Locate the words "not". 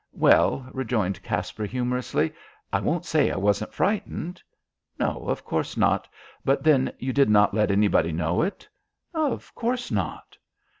5.77-6.07, 7.29-7.53, 9.91-10.35